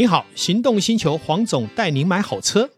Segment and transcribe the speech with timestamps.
[0.00, 2.70] 你好，行动星球黄总带您买好车。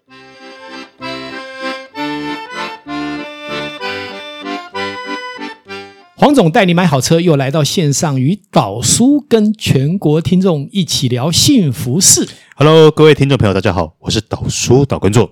[6.17, 12.29] 黄总带你买好车，又来到线上与导叔跟全国听众一起聊幸福事。
[12.57, 15.31] Hello，各位听众朋友，大家好，我是导叔导观众。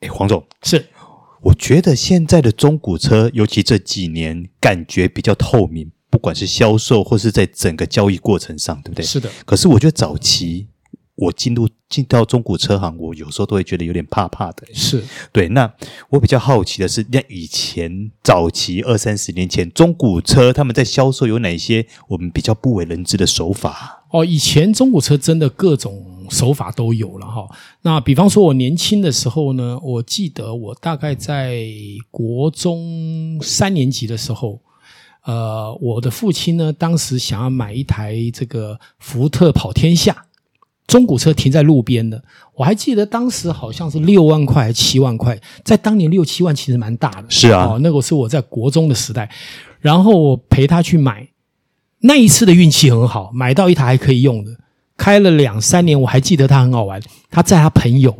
[0.00, 0.86] 哎，黄总，是，
[1.42, 9.04] 我觉得现在的中古车，尤其这几年，感觉比较透明，不管是销售或是在整个交易过程上，对不对？
[9.04, 9.30] 是的。
[9.46, 10.66] 可是我觉得早期。
[11.14, 14.66] 我进入进到中古车行，我有时候都会觉得有点怕怕的。
[14.72, 15.48] 是对。
[15.50, 15.70] 那
[16.08, 24.04] 我比较好奇的是，那以前早期二三十年前，中古车他们在销售有哪些我们比较不为人知的手法？
[24.10, 27.46] 哦，以前中古车真的各种手法都有了哈。
[27.82, 31.62] 那比方说，我年轻的时候呢，我记得我大概在
[32.10, 34.60] 国中三年级的时候，
[35.24, 40.24] 呃，我的父亲呢，当时想要买一台这个福特跑天下。
[40.92, 42.22] 中古车停在路边的，
[42.54, 47.24] 我还记得当时好像是六万块还是七万块，在当年六七万其实蛮大的。
[47.30, 49.30] 是啊，哦，那个是我在国中的时代，
[49.80, 51.26] 然后我陪他去买，
[52.00, 54.50] 那一次的运气很好，买到一台还可以用的，
[54.98, 58.14] 开了两三年，我还记得他很好玩，他载他朋友，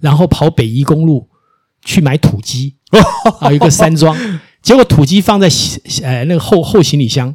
[0.00, 1.28] 然后跑北宜公路
[1.84, 2.74] 去买土鸡，
[3.40, 4.16] 啊，一个山庄，
[4.62, 5.46] 结果土鸡放在
[6.02, 7.34] 呃那个后后行李箱，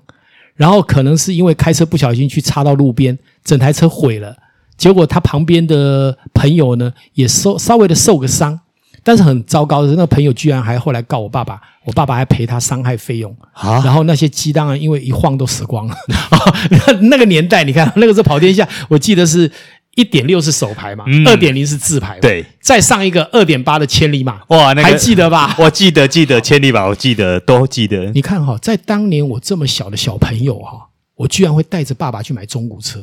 [0.56, 4.36] 然后可能是因为开车不小心去插到路边，整台车毁了。
[4.78, 8.60] 结果他旁边的朋友呢，也受稍微的受个伤，
[9.04, 13.36] 但是很糟糕的是，那个朋友居然还后来告我爸爸，我爸爸还赔他伤害费用。
[13.54, 15.96] 啊，然后那些鸡当然因为一晃都死光了。
[16.70, 19.50] 那 那个年代，你看那个时候跑天下，我记得是
[19.96, 25.56] 一点六是手排嘛，二点零是自排，对，再上一个二点八的千里马，哇，那个，还记得吧？
[25.60, 28.06] 我记得记得千里马，我记得都记得。
[28.12, 33.00] 你看哈，在当年我这么小的小朋友哈，我居然会带着爸爸去买中古车。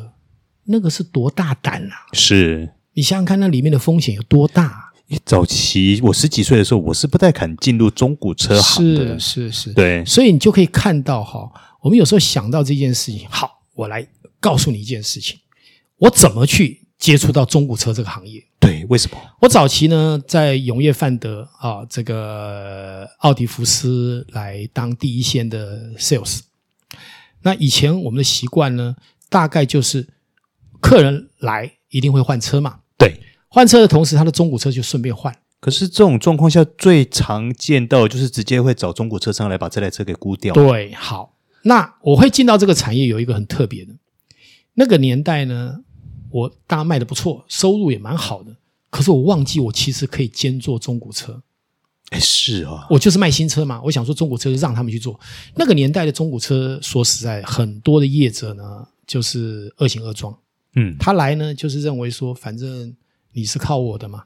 [0.65, 1.97] 那个是多大胆啊！
[2.13, 4.87] 是你想想看，那里面的风险有多大啊？
[5.25, 9.19] 早期我十几岁的时候，我是不太敢进入中古车行的。
[9.19, 14.07] 是是是，对，所以你就可以看到哈，我们有时候想到这件事情，好，我来
[14.39, 15.39] 告诉你一件事情，
[15.97, 18.41] 我怎么去接触到中古车这个行业？
[18.61, 19.17] 对，为什么？
[19.41, 26.41] 我早期呢，在永业范德啊，这个奥迪福斯来当第一线的 sales。
[27.43, 28.95] 那以前我们的习惯呢，
[29.29, 30.07] 大概就是。
[30.81, 32.81] 客人来一定会换车嘛？
[32.99, 35.35] 对，换车的同时，他的中古车就顺便换。
[35.61, 40.55] 可是这种状况下，最常见到就是直接会找中古车商来把这台车给估掉。
[40.55, 43.93] 对，好，那我会进到这个产业有一个很特别的，
[44.75, 45.81] 那个年代呢，
[46.31, 48.57] 我当然卖的不错，收入也蛮好的。
[48.89, 51.43] 可是我忘记我其实可以兼做中古车。
[52.09, 53.81] 哎，是啊，我就是卖新车嘛。
[53.85, 55.21] 我想说中古车就让他们去做。
[55.55, 60.37] 那个年代的中古车，说实在，很多的业者呢，就是二型二装。
[60.75, 62.95] 嗯，他来呢，就是认为说，反正
[63.33, 64.25] 你是靠我的嘛，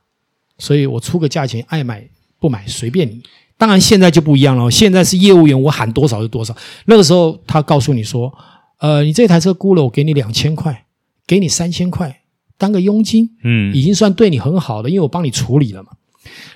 [0.58, 3.22] 所以我出个价钱，爱买不买随便你。
[3.56, 6.54] 当然现在就不一样了，现在是业务员，我喊多少就多少。
[6.86, 8.36] 那个时候他告诉你说，
[8.78, 10.86] 呃，你这台车估了，我给你两千块，
[11.26, 12.22] 给你三千块
[12.58, 15.92] 当个佣金，嗯，已经算对你很好的，因为我帮你处理了嘛。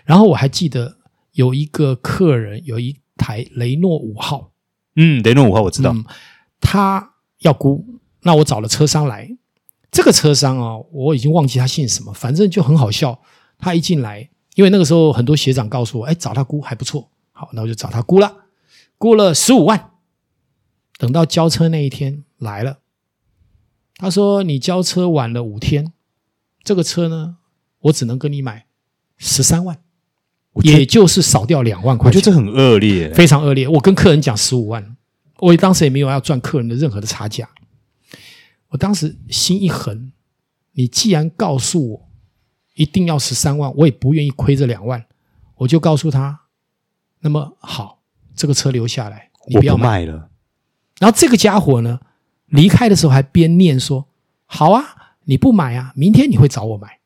[0.04, 0.96] 然后我还记得
[1.32, 4.50] 有一个客人有一台雷诺五号，
[4.96, 6.04] 嗯，雷诺五号我知道，嗯，
[6.60, 7.86] 他要估，
[8.22, 9.37] 那我找了车商来。
[9.90, 13.20] 这个车商啊，我已经忘记他姓什么，反正就很好笑。
[13.58, 17.10] 他一进来，因为那个时候很多学长告诉我，哎，找他估还不错。
[17.32, 18.36] 好，那我就找他估了，
[18.98, 19.90] 估了十五万。
[20.98, 22.78] 等到交车那一天来了，
[23.96, 25.92] 他说：“你交车晚了五天，
[26.64, 27.36] 这个车呢，
[27.82, 28.66] 我只能跟你买
[29.16, 29.78] 十三万，
[30.62, 33.68] 也就是少掉两万块钱。”我觉得这很恶劣，非常恶劣。
[33.68, 34.96] 我跟客人讲十五万，
[35.38, 37.48] 我当时也没有要赚客人的任何的差价。
[38.68, 40.12] 我当时心一横，
[40.72, 42.08] 你既然告诉我
[42.74, 45.06] 一定要十三万，我也不愿意亏这两万，
[45.56, 46.42] 我就告诉他，
[47.20, 48.02] 那么好，
[48.34, 50.30] 这个车留下来，你不要买，我不卖了。
[50.98, 52.00] 然后这个家伙呢，
[52.46, 54.08] 离开的时候还边念说
[54.46, 56.98] ：“好啊，你不买啊，明天你会找我买。”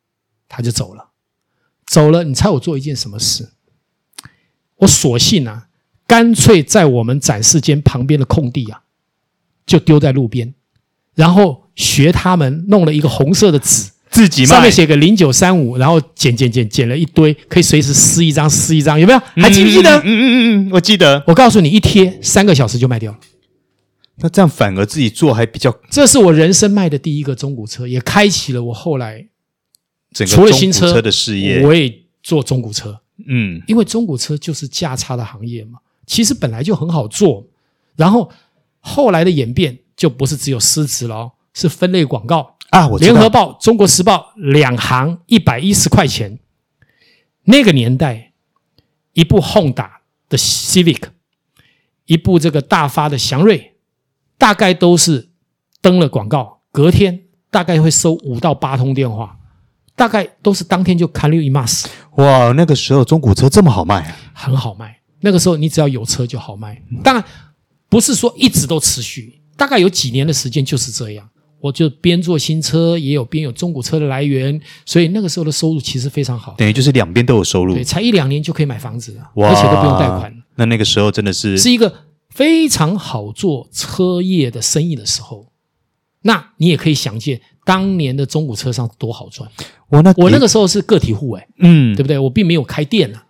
[0.49, 1.13] 他就走了，
[1.87, 2.25] 走了。
[2.25, 3.53] 你猜我做一件什么事？
[4.77, 5.69] 我索性啊，
[6.07, 8.83] 干脆在我们展示间旁边的空地啊，
[9.65, 10.55] 就丢在路边。
[11.15, 19.19] 然后学他们弄了一个红色的纸，自己卖，上面写个零九三五，然后剪剪剪剪了一堆，可以随时撕一张撕一张，有没有？
[19.37, 19.99] 还记不记得？
[19.99, 21.23] 嗯嗯嗯嗯，我记得。
[21.27, 23.19] 我告诉你，一贴三个小时就卖掉了。
[24.17, 25.75] 那这样反而自己做还比较。
[25.91, 29.27] 这是我人生卖的第一个中古车，也开启了我后来
[30.13, 31.63] 整个中古车的事业。
[31.65, 31.93] 我也
[32.23, 37.47] 做中古车，嗯，因为中古车就是价差的行业嘛，其实本来就很好做，
[37.97, 38.31] 然后
[38.81, 39.79] 后来的演变。
[40.03, 46.41] 就不是只有诗词了，是分类广告啊，我知道联合报、中国时报两行一百一十块钱。
[47.45, 48.33] 那个年代，
[49.13, 49.89] 一部 Honda
[50.29, 51.03] 的 Civic，
[52.07, 53.77] 一部这个大发的祥瑞，
[54.37, 55.29] 大概都是
[55.81, 59.39] 登了广告，隔天大概会收五到八通电话，
[59.95, 61.89] 大概都是当天就卡留一马斯。
[62.17, 64.17] 哇，那个时候中古车这么好卖啊？
[64.35, 64.99] 很好卖。
[65.21, 67.25] 那个时候你只要有车就好卖，当然
[67.89, 71.29] 不是说一直都持续，大概有几年的时间就是这样。
[71.61, 76.57] 我就边做新车，也有边有中古车的来源，所以那个时候的收入其实非常好。
[76.59, 80.35] 等于就是两边都有收入，对，才一两年就可以买房子了，而且都不用贷款。
[80.57, 81.95] 那那个时候真的是是一个
[82.31, 85.53] 非常好做车业的生意的时候。
[86.23, 89.49] 那你也可以想见，当年的中古车商多好赚。
[89.89, 92.19] 我那我那个时候是个体户，哎，嗯，对不对？
[92.19, 93.25] 我并没有开店啊。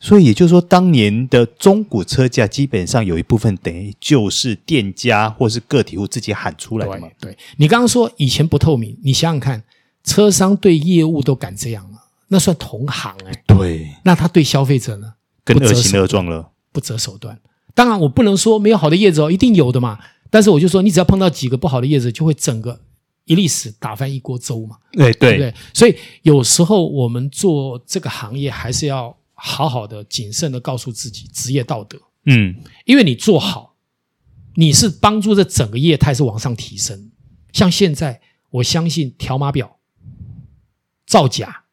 [0.00, 7.08] 所以也就是说，当年的中古车价基本上有一部分等于就是店家或是个体户自己喊出来的嘛。
[7.20, 9.62] 对，对你刚刚说以前不透明，你想想看，
[10.02, 11.98] 车商对业务都敢这样了，
[12.28, 13.44] 那算同行哎。
[13.46, 15.14] 对，那他对消费者呢？
[15.44, 17.38] 更恶行恶状了，不择手段。
[17.72, 19.98] 当然，我不能说没有好的业者哦，一定有的嘛。
[20.28, 22.80] 但是我就说，你只要碰到几个不好的业者，就会整个
[23.26, 24.76] 一粒屎打翻一锅粥嘛。
[24.92, 29.16] 对对对，所以有时候我们做这个行业还是要。
[29.44, 32.54] 好好的、谨慎的告诉自己职业道德，嗯，
[32.84, 33.74] 因为你做好，
[34.54, 37.10] 你是帮助这整个业态是往上提升。
[37.52, 39.78] 像现在，我相信条码表
[41.04, 41.64] 造假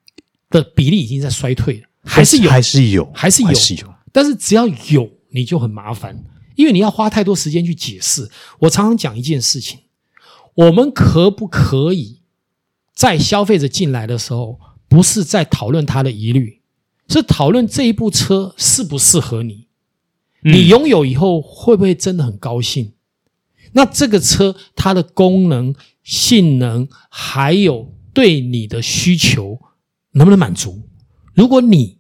[0.49, 3.93] 的比例已经在衰退了，还是有，还是有，还是有，还是有。
[4.11, 6.25] 但是只要有，你就很麻烦，
[6.55, 8.27] 因为你要花太多时间去解释。
[8.61, 9.81] 我常常讲一件事情：
[10.55, 12.21] 我们可不可以
[12.95, 16.58] 在消费者进来的时候，不是在讨论他的疑虑？
[17.09, 19.67] 是讨论这一部车适不适合你，
[20.43, 22.93] 你拥有以后会不会真的很高兴？
[23.73, 29.59] 那这个车它的功能、性能，还有对你的需求
[30.11, 30.83] 能不能满足？
[31.33, 31.97] 如果你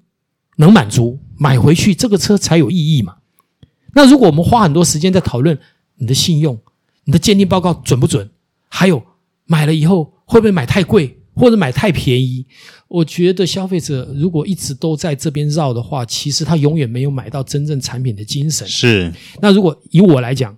[0.57, 3.17] 能满足，买回去这个车才有意义嘛。
[3.93, 5.59] 那如果我们花很多时间在讨论
[5.95, 6.61] 你的信用、
[7.05, 8.29] 你的鉴定报告准不准，
[8.67, 9.03] 还有
[9.45, 11.18] 买了以后会不会买太贵？
[11.39, 12.45] 或者买太便宜，
[12.87, 18.67] 我觉得消费者如果一直都在这边绕的话，其实他永远没有买到真正产品的精神。
[18.67, 19.11] 是。
[19.41, 20.55] 那如果以我来讲，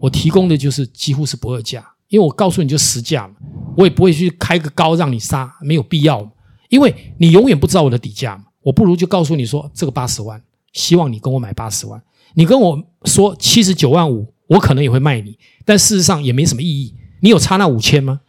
[0.00, 3.34] 我提供的就是几乎是不二价，因为我告诉你就实价嘛，
[3.76, 6.28] 我也不会去开个高让你杀，没有必要，
[6.68, 8.44] 因为你永远不知道我的底价嘛。
[8.62, 12.02] 我不如就告诉你说这个八十万，希望你跟我买八十万。
[12.34, 16.94] 你跟我说七十九万五，我可能也会卖你，但事实上也没什么意义。
[17.20, 18.20] 你有差那五千吗？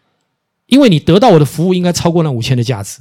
[0.68, 3.00] 因为你得到我的服务应该超过那五千的价值，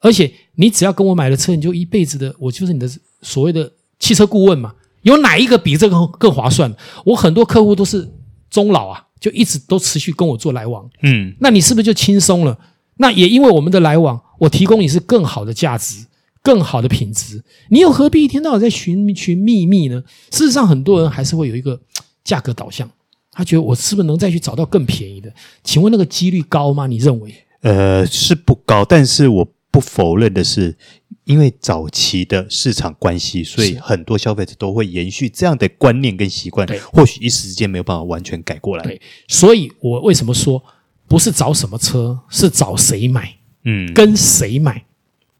[0.00, 2.90] 而且你只要跟我买了车，你就一辈子的，我就是你的
[3.22, 4.74] 所谓的汽车顾问嘛。
[5.02, 6.72] 有哪一个比这个更划算？
[7.04, 8.08] 我很多客户都是
[8.48, 10.88] 中老啊，就一直都持续跟我做来往。
[11.02, 12.56] 嗯，那你是不是就轻松了？
[12.98, 16.06] 那也因为我们的来往，我提供你是更好的价值、
[16.40, 20.02] 更好的品质，你又何必一天到晚在寻寻觅觅呢？
[20.30, 21.80] 事实上，很多人还是会有一个
[22.22, 22.88] 价格导向。
[23.32, 25.32] 他觉得我是不是能再去找到更便宜的？
[25.64, 26.86] 请问那个几率高吗？
[26.86, 27.34] 你认为？
[27.62, 30.76] 呃，是不高，但是我不否认的是，
[31.24, 36.68] 因为早期的市场关系，所以很多消费者都会延续这样的观念跟习惯。
[36.92, 38.82] 或许一时之间没有办法完全改过来。
[38.82, 40.62] 对，所以我为什么说
[41.08, 43.34] 不是找什么车，是找谁买？
[43.64, 44.84] 嗯，跟谁买？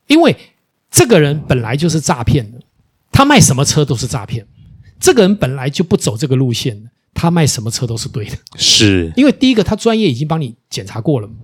[0.07, 0.35] 因为
[0.91, 2.59] 这个人本来就是诈骗的，
[3.11, 4.47] 他卖什么车都是诈骗。
[5.01, 6.89] 这个人本来就不走这个路线的。
[7.14, 11.35] 他卖什么车都是对的，是因为第一个他专业已经帮你检查过了嘛，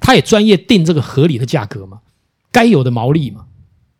[0.00, 2.00] 他也专业定这个合理的价格嘛，
[2.50, 3.46] 该有的毛利嘛，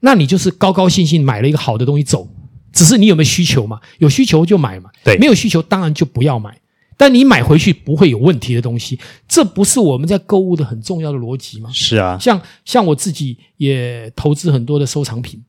[0.01, 2.29] 那你就是高高兴兴买了一个好的东西走，
[2.73, 3.81] 只是你有没有需求嘛？
[3.99, 6.61] 有需求就买嘛，对，没有需求当然就不要买。
[6.97, 11.71] 但你买回去不会有问题的东西，这不是我们在购物的很重要的逻辑吗？
[11.73, 15.45] 是啊，像像我自己也投资很多的收藏品，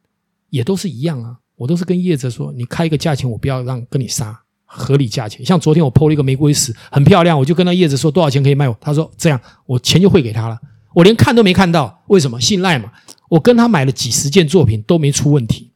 [0.51, 4.39] 也都是一样啊，我都是跟业者说，你开一个价钱，我不要让跟你杀。
[4.71, 10.59] 合理价钱，像昨天我 PO 了一个玫瑰石，很漂亮，我就跟那叶子说多少钱可以卖我，他说这样，我钱就汇给他了，
[10.93, 12.39] 我连看都没看到，为什么？
[12.39, 12.91] 信赖嘛，
[13.29, 15.71] 我跟他买了几十件作品都没出问题，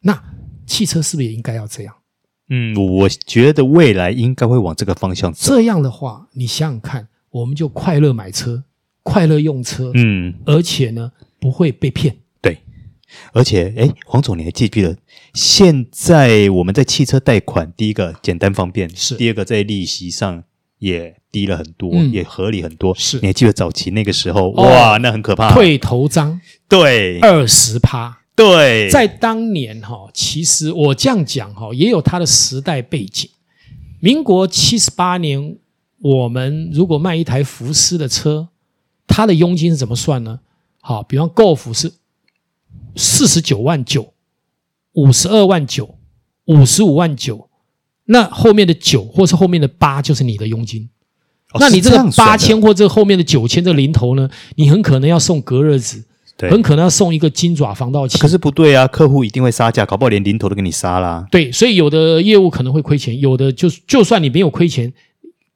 [0.00, 0.22] 那
[0.66, 1.94] 汽车是不是也应该要这样？
[2.50, 5.54] 嗯，我觉得未来应该会往这个方向走。
[5.54, 8.64] 这样的话，你想想看，我们就快乐买车，
[9.02, 11.10] 快乐用车，嗯，而且呢
[11.40, 12.14] 不会被骗。
[13.32, 14.96] 而且，哎，黄总，你还记不记得？
[15.32, 20.44] 现在我们在汽车贷款，第一个简单方便，是；第二个在利息上
[20.78, 22.94] 也低了很多，嗯、也合理很多。
[22.94, 24.50] 是，你还记得早期那个时候？
[24.56, 25.52] 哦、哇，那很可怕！
[25.52, 33.28] 退头章，对，二十趴，对，在当年哈，其实我这样讲哈，也有它的时代背景。
[34.00, 35.56] 民国七十八年，
[36.00, 38.48] 我们如果卖一台福斯的车，
[39.06, 40.40] 它的佣金是怎么算呢？
[40.80, 41.90] 好，比方 Golf 是
[42.96, 44.14] 四十九万九、
[44.92, 45.98] 五十二万九、
[46.46, 47.48] 五十五万九，
[48.06, 50.88] 那后面的九或是后面的八就是你的佣金。
[51.52, 56.04] 哦、那你这个八千或这后面的九千这零头呢，你很可能要送隔热纸。
[56.36, 61.24] 很可能要送一个金爪防盗器，可是不对啊，客户一定会杀价，搞不好连零头都给你杀啦。
[61.30, 64.92] 对，所以有的业务可能会亏钱，有的就就算你没有亏钱，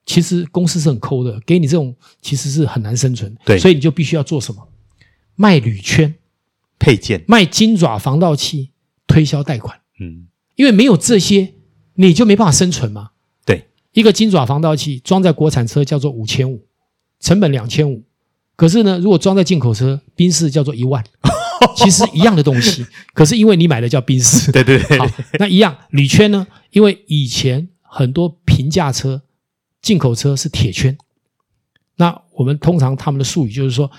[0.07, 1.93] 其实公司是很抠的，给你这种
[2.23, 3.37] 其实是很难生存。
[3.45, 4.69] 对，所以你就必须要做什么？
[5.35, 6.15] 卖铝圈
[6.79, 8.73] 配件，卖金爪防盗器，
[9.07, 9.81] 推销贷款。
[10.01, 11.55] 嗯，因为没有这些，
[11.95, 13.11] 你就没办法生存嘛。
[13.45, 16.67] 对，一个金爪防盗器装在国产车叫做五千五，
[17.21, 18.05] 成本两千五。
[18.57, 21.05] 可是呢，如果装在进口车，宾士叫做一万，
[21.77, 22.85] 其实一样的东西。
[23.15, 25.07] 可是因为你买的叫宾士，对对对，好，
[25.39, 26.47] 那一样铝圈呢？
[26.71, 29.23] 因为以前很多平价车、
[29.81, 30.99] 进口车是铁圈，
[31.97, 33.91] 那我们通常他们的术语就是说，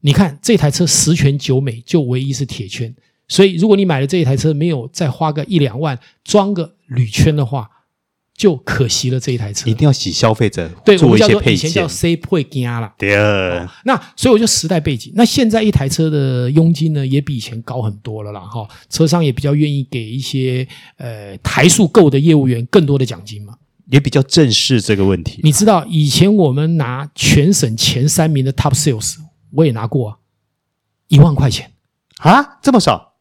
[0.00, 2.94] 你看这台车十全九美，就唯一是铁圈。
[3.28, 7.70] 所以如果你买了这一台车，没有再花个一两万装个铝圈的话。
[8.38, 11.36] 就可惜了这一台车，一定要洗消费者对，做一些配件。
[11.36, 12.92] 我们叫做以前叫 C 配件了。
[12.98, 15.10] 对、哦，那所以我就时代背景。
[15.16, 18.40] 那现在一台车的佣金呢，也比以前高很多了啦。
[18.40, 23.54] 哈，车商也比较愿意给一些呃台数够的业务员更多的奖金嘛，
[23.90, 25.40] 也比较正视这个问题。
[25.42, 29.14] 你知道以前我们拿全省前三名的 Top Sales，
[29.52, 30.16] 我也拿过啊，
[31.08, 31.72] 一万块钱
[32.18, 33.14] 啊，这么少？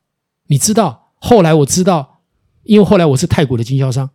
[0.48, 2.22] 你知道后来我知道，
[2.64, 4.10] 因为后来我是太古的经销商。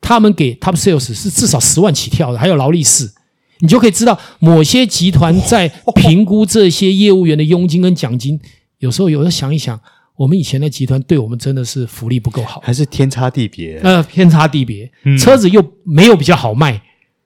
[0.00, 3.12] 他们给 Top Sales 是至少十万起跳的，还有劳力士，
[3.58, 8.40] 你就可以知道某些集团在 评估这些业务员的佣金跟奖金。
[8.78, 9.78] 有时候有时候想一想，
[10.14, 13.80] 我们以前的集团对我们真的是福利不够好，还是天差地别？
[13.82, 16.80] 呃，天差地别，嗯，车子又没有比较好卖，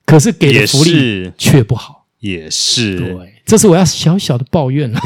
[0.05, 2.97] 可是给的福利却不好，也是。
[2.97, 4.99] 对，这是我要小小的抱怨了。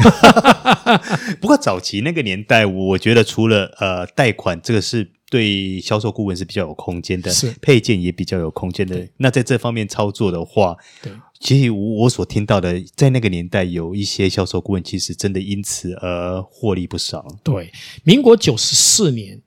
[1.40, 5.10] 不过早期那个年代，我觉得除了呃贷款这个是。
[5.30, 9.06] 对销售顾问是比较有空间的，是配件也比较有空间的。
[9.18, 17.26] 那在这方面操作的话，对，其实我所听到的，在那个年代有一些销售顾问，其实真的因此而获利不少。
[17.44, 17.70] 对，
[18.04, 19.42] 民国九十四年，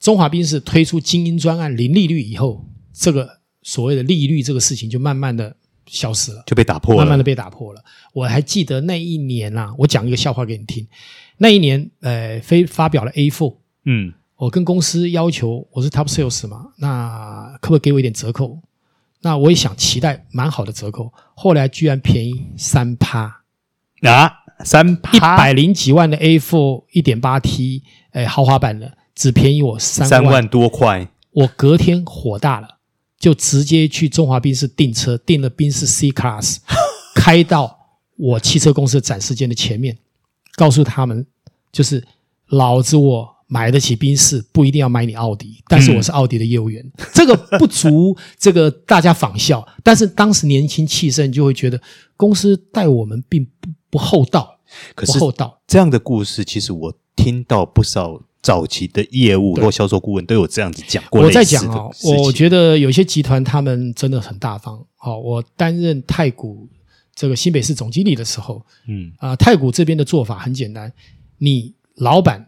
[0.00, 2.64] 中华兵是推出精英专案零利率以后，
[2.94, 5.54] 这个所谓的利率这个事情就慢慢的
[5.88, 7.82] 消失了，就被打破了，慢慢的被打破了。
[8.12, 10.86] 我还记得那一年啊，我讲一个笑话给你听。
[11.38, 14.12] 那一年，呃，非发表了 A4，嗯。
[14.36, 18.60] 我跟公司要求，我是 Top Sales 嘛，那可不可以给我一点折扣？
[19.22, 23.42] 那我也想期待蛮好的折扣，后来居然便宜三趴
[24.02, 24.32] 啊，
[24.64, 31.08] 三趴一百零几万的 A4 一点八 T，哎，豪华版的只便宜我三，三万多块。
[31.32, 32.77] 我隔天火大了，
[33.18, 36.58] 就直接去中华宾士订车，订了宾士 C Class，
[37.14, 37.78] 开到
[38.16, 39.98] 我汽车公司展示间的前面，
[40.56, 41.26] 告诉他们，
[41.72, 42.06] 就是
[42.46, 43.38] 老子我。
[43.50, 49.66] 买得起宾士不一定要买你奥迪，但是我是奥迪的业务员，嗯、 这个不足这个大家仿效。
[49.82, 51.80] 但是当时年轻气盛，就会觉得
[52.14, 54.58] 公司待我们并不不厚道，
[54.94, 55.62] 可是不厚道。
[55.66, 61.22] 这样的故事，其实我听到不少早期的业务或销售顾问都有这样子讲过。
[61.22, 61.90] 我在讲哦，
[62.24, 64.84] 我觉得有些集团他们真的很大方。
[64.96, 66.68] 好，我担任太古
[67.14, 70.92] 这个新北市总经理的时候，嗯啊，太古这边的做法很简单，
[71.38, 72.46] 你老板。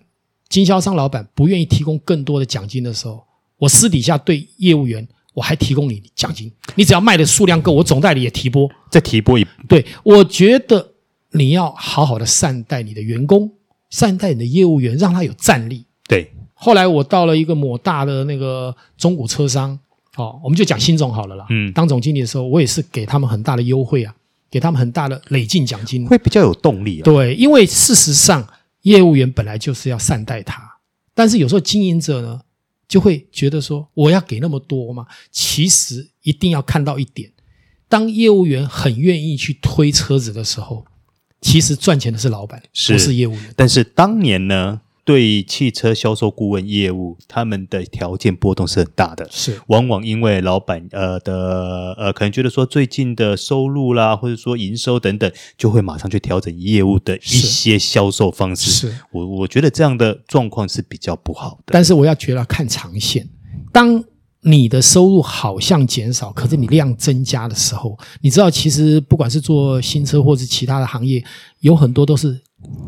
[0.49, 3.23] 经销商老板不愿意提供更多的奖金的时候，
[3.57, 9.47] 我私底下对业务员我还提供你奖金，你只要卖的数量够，我总代理也提拨，再提拨一。
[9.69, 10.95] 对，我觉得
[11.31, 13.49] 你要好好的善待你的员工，
[13.91, 15.85] 善待你的业务员，让他有战力。
[16.09, 16.33] 对。
[16.55, 19.79] 后来我到了一个某大的那个中古车商，
[20.17, 21.47] 哦，我们就讲新总好了啦。
[21.51, 21.73] 嗯。
[21.73, 24.15] 当总经理的时候，我也是给他们很大的优惠啊，
[24.51, 27.05] 给他们很大的累进奖金，会比较有动力啊。
[27.05, 28.47] 对，因为事实上。
[28.85, 30.79] 业务员本来就是要善待他，
[31.13, 32.41] 但是有时候经营者呢，
[32.89, 35.05] 就会觉得说，我要给那么多吗？
[35.31, 37.31] 其实一定要看到一点，
[37.91, 40.87] 当业务员很愿意去推车子的时候，
[41.41, 43.43] 其实赚钱的是老板，是，不是业务员。
[43.57, 44.81] 但是当年呢？
[45.03, 58.71] 对汽车销售顾问业务，他们的条件波动是很大的，是往往因为老板呃的呃可能觉得说最近的收入啦，或者说营收等等，就会马上去调整业务的一些销售方式。
[58.71, 61.73] 是我我觉得这样的状况是比较不好的。
[61.73, 63.29] 但是我要觉得看长线，
[63.73, 64.05] 当
[64.43, 71.23] 你的收入好像减少，可是你量增加的时候，你知道其实不管是做新车或是其他的行业，
[71.61, 72.41] 有很多都是。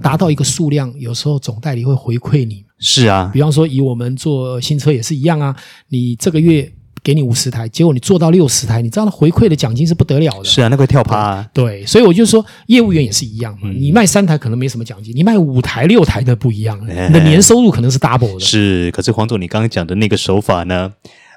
[0.02, 2.62] 达到一个数量，有时候总代理会回馈你。
[2.78, 5.56] 是啊，比方说以我们做新车也是一样啊。
[5.88, 6.70] 你这个月
[7.02, 10.44] 给你五十台，结果你做到六十台，你知道他回馈的奖金是不得了的。
[10.44, 11.48] 是啊，那个跳趴啊。
[11.54, 13.60] 对，对，所以我就说，业务员也是一样嘛。
[13.64, 18.40] 嗯、你卖三台可能没什么奖金，你卖五台、六台的不一样，你的年收入可能是 double 的。
[18.40, 20.92] 是，可是黄总，你刚刚讲的那个手法呢？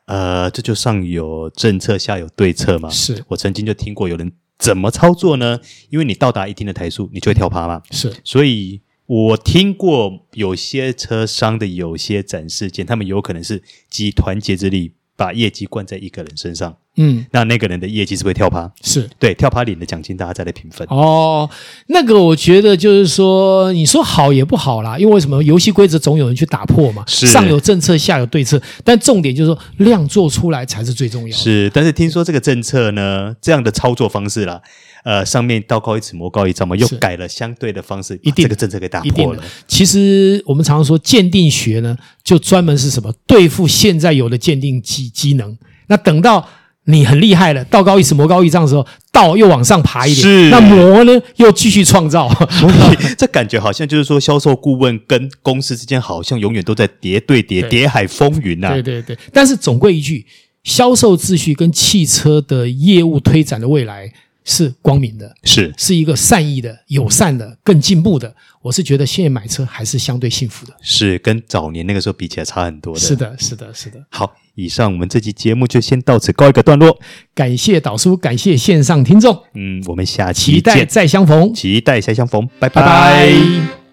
[0.05, 2.89] 呃，这就上有政策，下有对策嘛。
[2.89, 5.59] 是我曾经就听过有人怎么操作呢？
[5.89, 7.81] 因为你到达一定的台数，你就会跳趴嘛。
[7.91, 14.93] 是，所以我听过有些车商的有些展示件，他们有可能是集团结之力。
[15.17, 18.69] 把业绩灌在一个人身上，嗯，那那个人的业绩是不是跳趴？
[18.81, 20.85] 是对，跳趴领的奖金，大家再来平分。
[20.89, 21.49] 哦，
[21.87, 27.03] 那个我觉得就是说，你说好也不好啦，因为为什么游戏规则总有人去打破嘛？
[27.07, 31.33] 是上有政策，下有对策，但重点就是说量做出来才是最重要的。
[31.33, 34.61] 是，但是听说这个政策呢，这样的操作方式啦。
[35.05, 39.43] 呃，上面道高一尺，魔高一丈嘛，又改了相对的方式，一定这个政策给打破了。
[39.67, 45.55] 其实我们常常说鉴定学呢，就专门是什么对付现在有的鉴定机机能。
[45.85, 46.49] 那等到
[46.85, 52.27] 你很厉害了，道高一尺，魔高一丈的时候，道又往上爬一点，是那魔呢又继续创造。
[52.49, 58.73] 所以 这感觉好像就是说，销售顾问跟公司之间好像永远都在叠对叠，叠海风云呐、啊。
[58.73, 60.25] 对对对，但是总归一句，
[60.63, 64.11] 销售秩序跟汽车的业务推展的未来。
[64.45, 68.33] 是光明的，是是一个善意的、友善的、更进步的。
[68.61, 72.99] 我是觉得现在买车还是相对幸福的，是跟早年那个时候比起来差很多的。
[72.99, 74.03] 是的，是的，是的。
[74.09, 76.97] 好，以上我们这期节目就先到此告一个段落。
[77.33, 79.43] 感谢导叔，感谢线上听众。
[79.53, 82.81] 嗯，我们下期期待再相逢，期待再相逢，拜拜。
[82.81, 83.84] 拜拜。